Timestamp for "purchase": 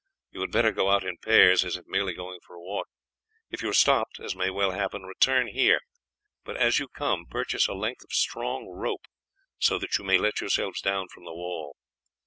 7.27-7.67